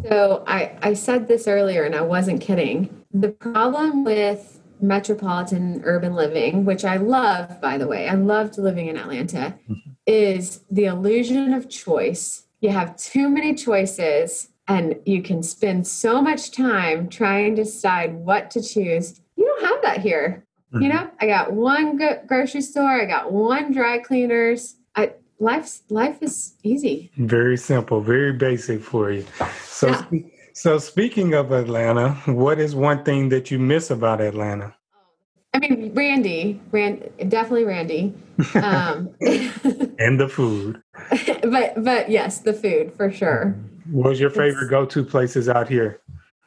[0.07, 3.05] So I, I said this earlier and I wasn't kidding.
[3.12, 8.86] The problem with metropolitan urban living, which I love, by the way, I loved living
[8.86, 9.91] in Atlanta, mm-hmm.
[10.07, 12.47] is the illusion of choice.
[12.61, 18.14] You have too many choices and you can spend so much time trying to decide
[18.14, 19.20] what to choose.
[19.36, 20.45] You don't have that here.
[20.72, 20.82] Mm-hmm.
[20.82, 24.76] You know, I got one go- grocery store, I got one dry cleaners.
[24.94, 27.10] I life's life is easy.
[27.16, 29.24] Very simple, very basic for you.
[29.64, 30.20] So yeah.
[30.52, 34.74] so speaking of Atlanta, what is one thing that you miss about Atlanta?
[35.54, 38.12] I mean, Randy, Rand, definitely Randy,
[38.54, 40.82] um, and the food.
[41.42, 43.56] But but yes, the food for sure.
[43.90, 46.02] What was your favorite it's, go-to places out here?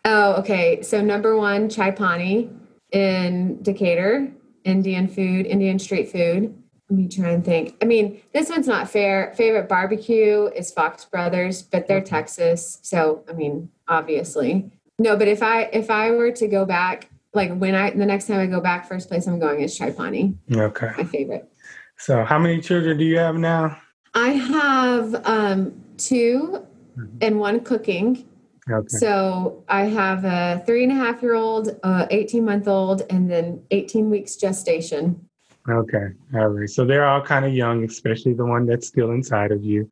[0.05, 0.83] Oh, okay.
[0.83, 2.51] So number one, Chai Pani
[2.91, 4.31] in Decatur,
[4.63, 6.55] Indian food, Indian street food.
[6.89, 7.77] Let me try and think.
[7.81, 9.33] I mean, this one's not fair.
[9.35, 14.69] Favorite barbecue is Fox Brothers, but they're Texas, so I mean, obviously.
[14.99, 18.27] No, but if I if I were to go back, like when I the next
[18.27, 20.91] time I go back, first place I'm going is Chai Okay.
[20.97, 21.49] My favorite.
[21.97, 23.79] So how many children do you have now?
[24.13, 26.65] I have um, 2
[26.97, 27.17] mm-hmm.
[27.21, 28.27] and one cooking.
[28.71, 28.97] Okay.
[28.97, 33.29] So I have a three and a half year old, uh, 18 month old, and
[33.29, 35.27] then 18 weeks gestation.
[35.69, 36.07] Okay.
[36.33, 36.69] All right.
[36.69, 39.89] So they're all kind of young, especially the one that's still inside of you.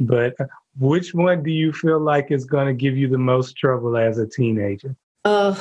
[0.00, 0.34] But
[0.78, 4.18] which one do you feel like is going to give you the most trouble as
[4.18, 4.96] a teenager?
[5.24, 5.56] Oh,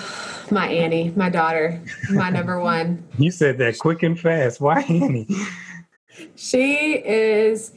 [0.49, 3.03] my Annie, my daughter, my number one.
[3.19, 4.59] You said that quick and fast.
[4.59, 5.28] Why Annie?
[6.36, 7.74] She is,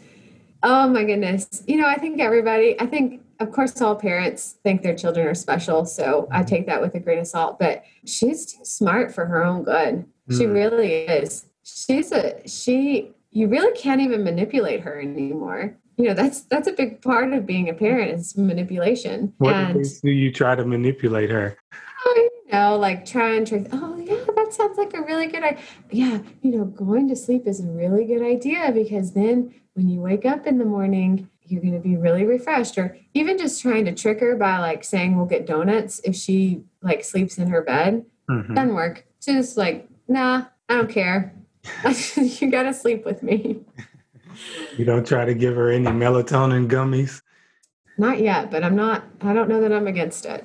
[0.63, 1.63] oh my goodness.
[1.67, 5.35] You know, I think everybody, I think of course all parents think their children are
[5.35, 9.27] special so i take that with a grain of salt but she's too smart for
[9.27, 10.05] her own good.
[10.31, 10.39] Mm.
[10.39, 11.47] she really is.
[11.63, 15.77] She's a she you really can't even manipulate her anymore.
[15.97, 19.85] You know that's that's a big part of being a parent is manipulation what and,
[20.03, 21.57] do you try to manipulate her?
[22.07, 25.43] Oh, you know like try and trick oh yeah that sounds like a really good
[25.43, 29.89] idea yeah you know going to sleep is a really good idea because then when
[29.89, 33.61] you wake up in the morning you're going to be really refreshed or even just
[33.61, 37.49] trying to trick her by like saying we'll get donuts if she like sleeps in
[37.49, 38.05] her bed.
[38.31, 38.55] Mm-hmm.
[38.55, 39.07] doesn't work.
[39.21, 41.35] Just like nah i don't care.
[42.17, 43.61] You gotta sleep with me.
[44.77, 47.23] You don't try to give her any melatonin gummies?
[47.97, 50.45] Not yet but i'm not i don't know that i'm against it.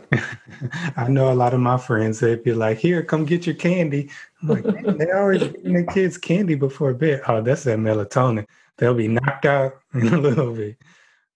[0.95, 4.11] I know a lot of my friends they'd be like here come get your candy.
[4.43, 7.21] I'm like they always giving their kids candy before bed.
[7.27, 8.45] Oh that's that melatonin
[8.79, 10.77] they'll be knocked out in a little bit.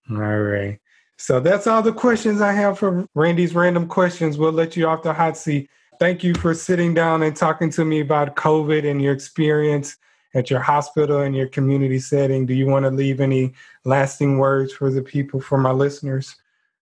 [0.10, 0.80] All right.
[1.18, 4.38] So that's all the questions I have for Randy's random questions.
[4.38, 5.70] We'll let you off the hot seat.
[6.00, 9.96] Thank you for sitting down and talking to me about COVID and your experience
[10.34, 12.46] at your hospital and your community setting.
[12.46, 13.54] Do you want to leave any
[13.86, 16.36] lasting words for the people, for my listeners?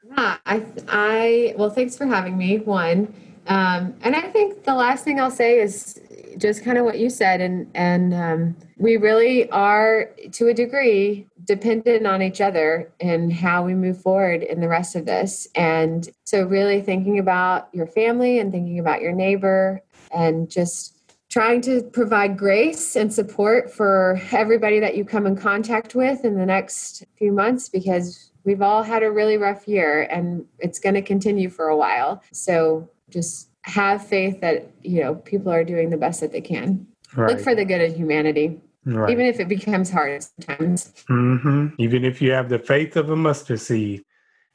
[0.05, 2.59] Yeah, I, I, well, thanks for having me.
[2.59, 3.13] One,
[3.47, 6.01] um, and I think the last thing I'll say is
[6.39, 11.27] just kind of what you said, and and um, we really are to a degree
[11.45, 15.49] dependent on each other and how we move forward in the rest of this.
[15.55, 20.97] And so, really thinking about your family and thinking about your neighbor, and just
[21.31, 26.37] trying to provide grace and support for everybody that you come in contact with in
[26.37, 30.95] the next few months because we've all had a really rough year and it's going
[30.95, 32.21] to continue for a while.
[32.33, 36.87] So just have faith that, you know, people are doing the best that they can.
[37.15, 37.31] Right.
[37.31, 38.61] Look for the good in humanity.
[38.85, 39.11] Right.
[39.11, 40.93] Even if it becomes hard sometimes.
[41.11, 41.69] Mm-hmm.
[41.79, 44.05] Even if you have the faith of a mustard seed,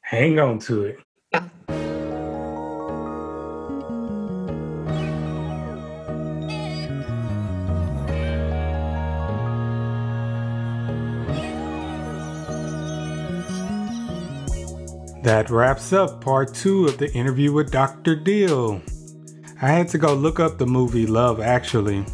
[0.00, 0.98] hang on to it.
[1.32, 1.48] Yeah.
[15.22, 18.16] That wraps up part two of the interview with Dr.
[18.16, 18.80] Deal.
[19.60, 22.04] I had to go look up the movie Love Actually.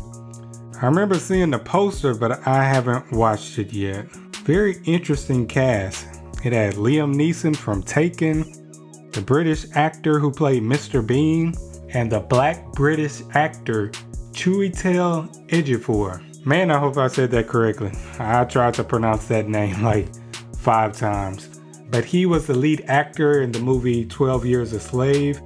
[0.80, 4.06] I remember seeing the poster, but I haven't watched it yet.
[4.44, 6.06] Very interesting cast.
[6.44, 11.06] It had Liam Neeson from Taken, the British actor who played Mr.
[11.06, 11.54] Bean,
[11.90, 13.88] and the black British actor
[14.32, 16.46] Chiwetel Ejiofor.
[16.46, 17.92] Man, I hope I said that correctly.
[18.18, 20.08] I tried to pronounce that name like
[20.56, 21.52] five times
[21.92, 25.40] but he was the lead actor in the movie 12 Years a Slave.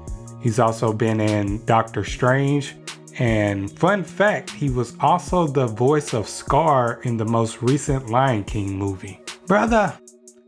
[0.46, 2.76] He's also been in Doctor Strange.
[3.18, 8.44] And fun fact, he was also the voice of Scar in the most recent Lion
[8.44, 9.18] King movie.
[9.48, 9.98] Brother,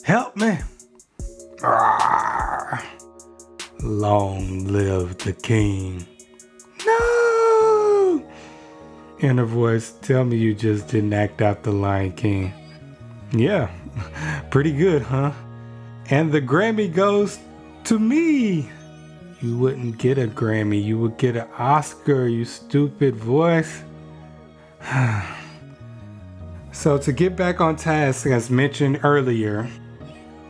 [0.04, 0.56] help me.
[3.82, 6.06] Long live the king.
[6.86, 8.24] No!
[9.18, 12.52] Inner voice, tell me you just didn't act out the Lion King.
[13.32, 13.68] Yeah,
[14.52, 15.32] pretty good, huh?
[16.08, 17.40] And the Grammy goes
[17.82, 18.70] to me.
[19.40, 23.82] You wouldn't get a Grammy, you would get an Oscar, you stupid voice.
[26.72, 29.70] so, to get back on task, as mentioned earlier,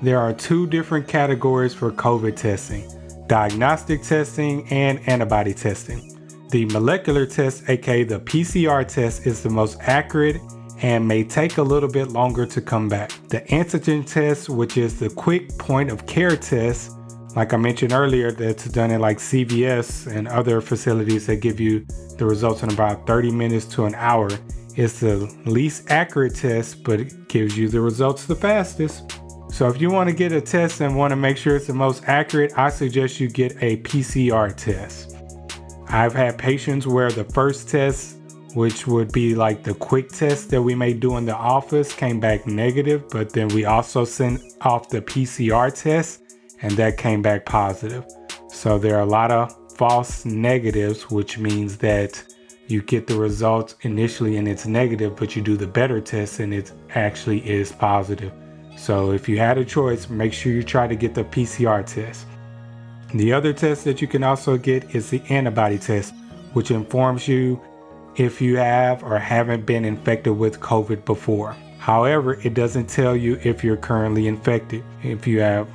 [0.00, 2.90] there are two different categories for COVID testing
[3.26, 6.18] diagnostic testing and antibody testing.
[6.48, 10.40] The molecular test, aka the PCR test, is the most accurate
[10.80, 13.12] and may take a little bit longer to come back.
[13.28, 16.92] The antigen test, which is the quick point of care test,
[17.38, 21.86] like I mentioned earlier, that's done in like CVS and other facilities that give you
[22.16, 24.28] the results in about 30 minutes to an hour,
[24.74, 29.12] It's the least accurate test, but it gives you the results the fastest.
[29.52, 31.74] So if you want to get a test and want to make sure it's the
[31.74, 35.16] most accurate, I suggest you get a PCR test.
[35.86, 38.16] I've had patients where the first test
[38.54, 42.18] which would be like the quick test that we may do in the office, came
[42.18, 46.27] back negative, but then we also sent off the PCR test
[46.62, 48.04] and that came back positive.
[48.50, 52.22] So there are a lot of false negatives, which means that
[52.66, 56.52] you get the results initially and it's negative, but you do the better test and
[56.52, 58.32] it actually is positive.
[58.76, 62.26] So if you had a choice, make sure you try to get the PCR test.
[63.14, 66.14] The other test that you can also get is the antibody test,
[66.52, 67.60] which informs you
[68.16, 71.56] if you have or haven't been infected with COVID before.
[71.78, 74.84] However, it doesn't tell you if you're currently infected.
[75.02, 75.68] If you have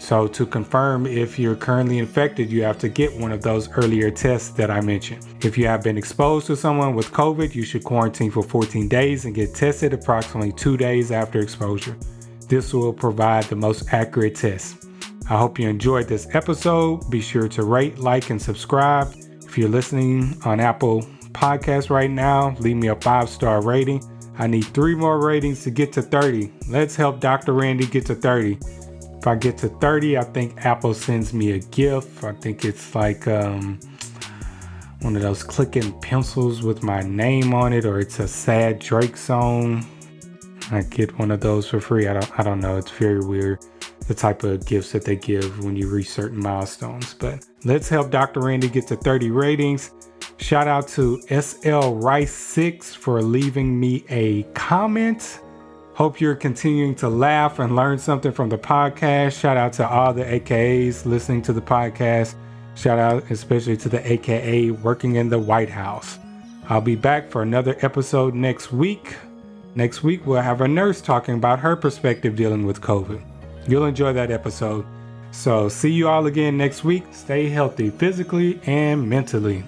[0.00, 4.10] so to confirm if you're currently infected, you have to get one of those earlier
[4.10, 5.26] tests that I mentioned.
[5.42, 9.26] If you have been exposed to someone with COVID, you should quarantine for 14 days
[9.26, 11.96] and get tested approximately 2 days after exposure.
[12.48, 14.86] This will provide the most accurate test.
[15.28, 17.08] I hope you enjoyed this episode.
[17.10, 19.14] Be sure to rate, like, and subscribe.
[19.44, 24.02] If you're listening on Apple podcast right now, leave me a five star rating.
[24.38, 26.50] I need three more ratings to get to 30.
[26.68, 27.52] Let's help Dr.
[27.52, 28.58] Randy get to 30.
[29.20, 32.24] If I get to 30, I think Apple sends me a gift.
[32.24, 33.78] I think it's like um,
[35.02, 39.18] one of those clicking pencils with my name on it, or it's a sad Drake
[39.18, 39.86] song.
[40.70, 42.08] I get one of those for free.
[42.08, 42.78] I don't, I don't know.
[42.78, 43.58] It's very weird
[44.08, 47.12] the type of gifts that they give when you reach certain milestones.
[47.12, 48.40] But let's help Dr.
[48.40, 49.90] Randy get to 30 ratings.
[50.38, 55.40] Shout out to SL Rice6 for leaving me a comment.
[56.00, 59.38] Hope you're continuing to laugh and learn something from the podcast.
[59.38, 62.36] Shout out to all the AKAs listening to the podcast.
[62.74, 66.18] Shout out especially to the AKA working in the White House.
[66.70, 69.14] I'll be back for another episode next week.
[69.74, 73.22] Next week, we'll have a nurse talking about her perspective dealing with COVID.
[73.68, 74.86] You'll enjoy that episode.
[75.32, 77.04] So, see you all again next week.
[77.12, 79.64] Stay healthy physically and mentally.